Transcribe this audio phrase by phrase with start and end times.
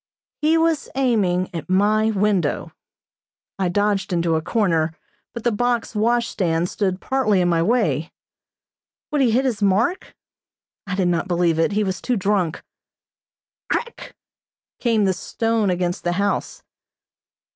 [0.41, 2.71] He was aiming at my window.
[3.59, 4.93] I dodged into a corner,
[5.31, 8.11] but the box washstand stood partly in my way.
[9.11, 10.15] Would he hit his mark?
[10.87, 11.73] I did not believe it.
[11.73, 12.63] He was too drunk.
[13.71, 14.15] Crack!
[14.79, 16.63] came the stone against the house.